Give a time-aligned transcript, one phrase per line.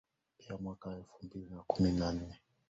[0.37, 2.39] Pia mwaka wa elfu mbili kumi na nne